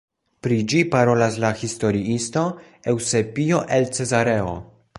[0.45, 2.45] Pri ĝi parolas la historiisto
[2.93, 4.57] Eŭsebio el Cezareo.